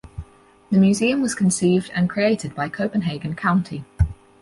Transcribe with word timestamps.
The 0.71 0.79
museum 0.79 1.21
was 1.21 1.35
conceived 1.35 1.91
and 1.93 2.09
created 2.09 2.55
by 2.55 2.69
Copenhagen 2.69 3.35
County. 3.35 3.85